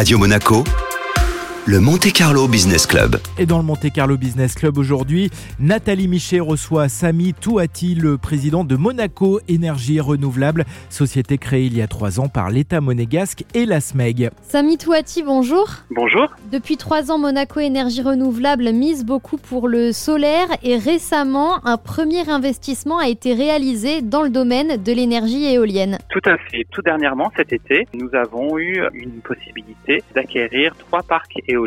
Radio 0.00 0.16
Monaco 0.18 0.64
le 1.70 1.78
Monte 1.78 2.12
Carlo 2.12 2.48
Business 2.48 2.84
Club. 2.84 3.18
Et 3.38 3.46
dans 3.46 3.58
le 3.58 3.62
Monte 3.62 3.92
Carlo 3.92 4.16
Business 4.16 4.56
Club 4.56 4.76
aujourd'hui, 4.76 5.30
Nathalie 5.60 6.08
Michet 6.08 6.40
reçoit 6.40 6.88
Samy 6.88 7.32
Touati, 7.32 7.94
le 7.94 8.18
président 8.18 8.64
de 8.64 8.74
Monaco 8.74 9.38
Énergie 9.46 10.00
Renouvelable, 10.00 10.64
société 10.88 11.38
créée 11.38 11.66
il 11.66 11.76
y 11.76 11.80
a 11.80 11.86
trois 11.86 12.18
ans 12.18 12.26
par 12.26 12.50
l'État 12.50 12.80
monégasque 12.80 13.44
et 13.54 13.66
la 13.66 13.80
SMEG. 13.80 14.30
Samy 14.42 14.78
Touati, 14.78 15.22
bonjour. 15.22 15.68
Bonjour. 15.92 16.26
Depuis 16.50 16.76
trois 16.76 17.12
ans, 17.12 17.18
Monaco 17.18 17.60
Énergie 17.60 18.02
Renouvelable 18.02 18.72
mise 18.72 19.04
beaucoup 19.04 19.36
pour 19.36 19.68
le 19.68 19.92
solaire 19.92 20.48
et 20.64 20.76
récemment, 20.76 21.64
un 21.64 21.76
premier 21.76 22.28
investissement 22.28 22.98
a 22.98 23.06
été 23.06 23.32
réalisé 23.32 24.02
dans 24.02 24.22
le 24.22 24.30
domaine 24.30 24.82
de 24.82 24.92
l'énergie 24.92 25.44
éolienne. 25.44 25.98
Tout 26.08 26.28
à 26.28 26.36
fait. 26.36 26.66
Tout 26.72 26.82
dernièrement, 26.82 27.30
cet 27.36 27.52
été, 27.52 27.86
nous 27.94 28.12
avons 28.12 28.58
eu 28.58 28.82
une 28.92 29.20
possibilité 29.20 30.02
d'acquérir 30.16 30.74
trois 30.88 31.04
parcs 31.04 31.38
éoliens, 31.46 31.59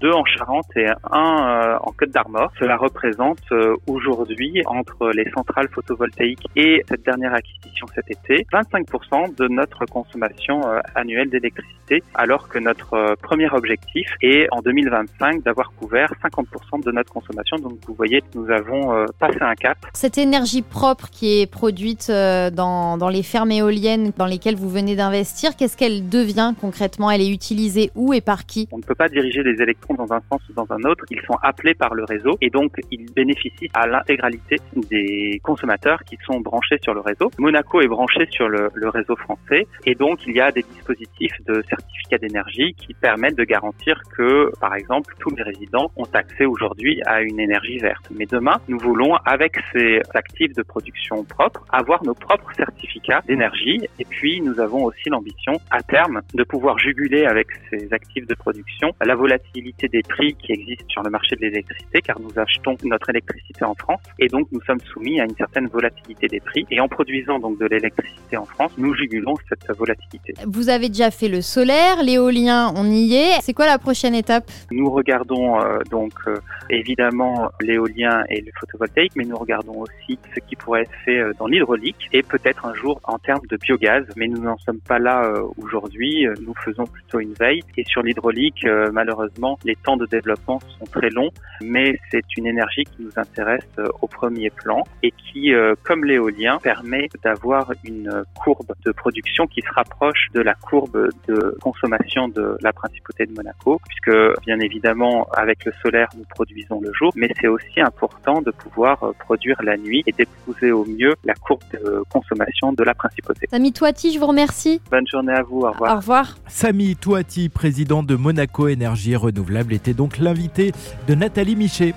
deux 0.00 0.12
en 0.12 0.24
Charente 0.24 0.66
et 0.76 0.86
un 1.10 1.74
euh, 1.74 1.78
en 1.80 1.92
Côte 1.92 2.10
d'Armor. 2.10 2.50
Cela 2.58 2.76
représente 2.76 3.38
euh, 3.52 3.76
aujourd'hui, 3.86 4.62
entre 4.66 5.10
les 5.10 5.28
centrales 5.30 5.68
photovoltaïques 5.68 6.46
et 6.56 6.82
cette 6.88 7.04
dernière 7.04 7.34
acquisition 7.34 7.86
cet 7.94 8.10
été, 8.10 8.46
25% 8.52 9.36
de 9.36 9.48
notre 9.48 9.84
consommation 9.86 10.66
euh, 10.66 10.80
annuelle 10.94 11.30
d'électricité, 11.30 12.02
alors 12.14 12.48
que 12.48 12.58
notre 12.58 13.14
premier 13.22 13.48
objectif 13.50 14.08
est 14.22 14.46
en 14.50 14.60
2025 14.60 15.42
d'avoir 15.42 15.72
couvert 15.72 16.12
50% 16.22 16.84
de 16.84 16.92
notre 16.92 17.12
consommation. 17.12 17.56
Donc 17.56 17.78
vous 17.86 17.94
voyez, 17.94 18.22
nous 18.34 18.50
avons 18.50 19.06
passé 19.18 19.38
un 19.40 19.54
cap. 19.54 19.78
Cette 19.94 20.18
énergie 20.18 20.62
propre 20.62 21.08
qui 21.10 21.40
est 21.40 21.46
produite 21.46 22.10
dans, 22.10 22.98
dans 22.98 23.08
les 23.08 23.22
fermes 23.22 23.50
éoliennes 23.50 24.12
dans 24.16 24.26
lesquelles 24.26 24.56
vous 24.56 24.68
venez 24.68 24.96
d'investir, 24.96 25.56
qu'est-ce 25.56 25.76
qu'elle 25.76 26.08
devient 26.08 26.54
concrètement? 26.60 27.10
Elle 27.10 27.22
est 27.22 27.30
utilisée 27.30 27.90
où 27.94 28.12
et 28.12 28.20
par 28.20 28.46
qui? 28.46 28.68
On 28.72 28.78
ne 28.78 28.82
peut 28.82 28.94
pas 28.94 29.08
diriger 29.08 29.27
des 29.36 29.62
électrons 29.62 29.94
dans 29.94 30.12
un 30.12 30.20
sens 30.30 30.40
ou 30.48 30.52
dans 30.54 30.66
un 30.70 30.82
autre, 30.88 31.04
ils 31.10 31.20
sont 31.20 31.38
appelés 31.42 31.74
par 31.74 31.94
le 31.94 32.04
réseau 32.04 32.36
et 32.40 32.50
donc 32.50 32.72
ils 32.90 33.12
bénéficient 33.12 33.70
à 33.74 33.86
l'intégralité 33.86 34.56
des 34.90 35.40
consommateurs 35.42 36.02
qui 36.04 36.16
sont 36.24 36.40
branchés 36.40 36.78
sur 36.82 36.94
le 36.94 37.00
réseau. 37.00 37.30
Monaco 37.38 37.80
est 37.80 37.88
branché 37.88 38.26
sur 38.30 38.48
le, 38.48 38.70
le 38.74 38.88
réseau 38.88 39.16
français 39.16 39.66
et 39.84 39.94
donc 39.94 40.26
il 40.26 40.34
y 40.34 40.40
a 40.40 40.50
des 40.50 40.62
dispositifs 40.62 41.36
de 41.46 41.62
certificat 41.68 42.18
d'énergie 42.18 42.74
qui 42.74 42.94
permettent 42.94 43.36
de 43.36 43.44
garantir 43.44 44.00
que, 44.16 44.50
par 44.60 44.74
exemple, 44.74 45.14
tous 45.18 45.34
les 45.36 45.42
résidents 45.42 45.90
ont 45.96 46.08
accès 46.14 46.46
aujourd'hui 46.46 47.00
à 47.06 47.20
une 47.20 47.40
énergie 47.40 47.78
verte. 47.78 48.08
Mais 48.10 48.26
demain, 48.26 48.56
nous 48.68 48.78
voulons, 48.78 49.14
avec 49.24 49.56
ces 49.72 50.00
actifs 50.14 50.54
de 50.54 50.62
production 50.62 51.24
propres, 51.24 51.64
avoir 51.70 52.02
nos 52.04 52.14
propres 52.14 52.52
certificats 52.54 53.22
d'énergie 53.26 53.80
et 53.98 54.04
puis 54.04 54.40
nous 54.40 54.60
avons 54.60 54.84
aussi 54.84 55.08
l'ambition, 55.08 55.52
à 55.70 55.82
terme, 55.82 56.22
de 56.34 56.44
pouvoir 56.44 56.78
juguler 56.78 57.24
avec 57.26 57.48
ces 57.70 57.92
actifs 57.92 58.26
de 58.26 58.34
production 58.34 58.92
la 59.08 59.14
volatilité 59.18 59.88
des 59.88 60.02
prix 60.02 60.34
qui 60.34 60.52
existent 60.52 60.88
sur 60.88 61.02
le 61.02 61.10
marché 61.10 61.36
de 61.36 61.42
l'électricité, 61.42 62.00
car 62.00 62.18
nous 62.20 62.32
achetons 62.36 62.76
notre 62.84 63.10
électricité 63.10 63.64
en 63.64 63.74
France 63.74 64.00
et 64.18 64.28
donc 64.28 64.48
nous 64.52 64.62
sommes 64.62 64.80
soumis 64.92 65.20
à 65.20 65.24
une 65.24 65.36
certaine 65.36 65.66
volatilité 65.66 66.26
des 66.28 66.40
prix. 66.40 66.64
Et 66.70 66.80
en 66.80 66.88
produisant 66.88 67.38
donc 67.38 67.58
de 67.58 67.66
l'électricité 67.66 68.36
en 68.36 68.44
France, 68.44 68.72
nous 68.78 68.94
jugulons 68.94 69.34
cette 69.48 69.66
volatilité. 69.76 70.34
Vous 70.46 70.68
avez 70.68 70.88
déjà 70.88 71.10
fait 71.10 71.28
le 71.28 71.40
solaire, 71.40 72.02
l'éolien, 72.02 72.72
on 72.76 72.84
y 72.84 73.14
est. 73.14 73.40
C'est 73.42 73.54
quoi 73.54 73.66
la 73.66 73.78
prochaine 73.78 74.14
étape? 74.14 74.50
Nous 74.70 74.90
regardons 74.90 75.60
euh, 75.60 75.78
donc 75.90 76.12
euh, 76.26 76.36
évidemment 76.70 77.50
l'éolien 77.60 78.24
et 78.28 78.40
le 78.40 78.52
photovoltaïque, 78.58 79.12
mais 79.16 79.24
nous 79.24 79.36
regardons 79.36 79.80
aussi 79.80 80.18
ce 80.34 80.40
qui 80.40 80.56
pourrait 80.56 80.82
être 80.82 80.98
fait 81.04 81.18
euh, 81.18 81.32
dans 81.38 81.46
l'hydraulique 81.46 82.08
et 82.12 82.22
peut-être 82.22 82.66
un 82.66 82.74
jour 82.74 83.00
en 83.04 83.18
termes 83.18 83.46
de 83.50 83.56
biogaz. 83.56 84.04
Mais 84.16 84.28
nous 84.28 84.42
n'en 84.42 84.58
sommes 84.58 84.80
pas 84.80 84.98
là 84.98 85.32
aujourd'hui. 85.56 86.26
Nous 86.40 86.54
faisons 86.64 86.86
plutôt 86.86 87.20
une 87.20 87.34
veille. 87.34 87.62
Et 87.76 87.84
sur 87.84 88.02
l'hydraulique, 88.02 88.66
malheureusement, 88.92 89.07
malheureusement, 89.08 89.58
les 89.64 89.76
temps 89.76 89.96
de 89.96 90.06
développement 90.06 90.60
sont 90.78 90.84
très 90.86 91.08
longs, 91.10 91.30
mais 91.62 91.98
c'est 92.10 92.24
une 92.36 92.46
énergie 92.46 92.84
qui 92.84 93.02
nous 93.02 93.12
intéresse 93.16 93.62
euh, 93.78 93.86
au 94.02 94.06
premier 94.06 94.50
plan 94.50 94.84
et 95.02 95.12
qui, 95.12 95.54
euh, 95.54 95.74
comme 95.82 96.04
l'éolien, 96.04 96.58
permet 96.62 97.08
d'avoir 97.24 97.72
une 97.84 98.22
courbe 98.42 98.72
de 98.84 98.92
production 98.92 99.46
qui 99.46 99.62
se 99.62 99.72
rapproche 99.72 100.28
de 100.34 100.40
la 100.40 100.54
courbe 100.54 101.08
de 101.26 101.56
consommation 101.62 102.28
de 102.28 102.58
la 102.60 102.72
principauté 102.72 103.24
de 103.26 103.32
Monaco, 103.32 103.80
puisque 103.88 104.16
bien 104.44 104.60
évidemment, 104.60 105.26
avec 105.32 105.64
le 105.64 105.72
solaire, 105.82 106.08
nous 106.16 106.24
produisons 106.28 106.80
le 106.80 106.92
jour, 106.92 107.12
mais 107.16 107.30
c'est 107.40 107.48
aussi 107.48 107.80
important 107.80 108.42
de 108.42 108.50
pouvoir 108.50 109.02
euh, 109.02 109.12
produire 109.18 109.56
la 109.62 109.76
nuit 109.76 110.02
et 110.06 110.12
d'épouser 110.12 110.70
au 110.70 110.84
mieux 110.84 111.14
la 111.24 111.34
courbe 111.34 111.62
de 111.72 112.02
consommation 112.10 112.72
de 112.72 112.84
la 112.84 112.94
principauté. 112.94 113.46
Samy 113.50 113.72
Touati, 113.72 114.12
je 114.12 114.18
vous 114.18 114.26
remercie. 114.26 114.82
Bonne 114.90 115.06
journée 115.06 115.32
à 115.32 115.42
vous. 115.42 115.60
Au 115.60 115.70
revoir. 115.70 115.92
Au 115.94 115.96
revoir. 115.96 116.38
Samy 116.48 116.96
Touati, 116.96 117.48
président 117.48 118.02
de 118.02 118.14
Monaco 118.14 118.68
Énergie 118.68 118.97
renouvelable 119.16 119.72
était 119.72 119.94
donc 119.94 120.18
l'invité 120.18 120.72
de 121.06 121.14
Nathalie 121.14 121.56
Michet. 121.56 121.94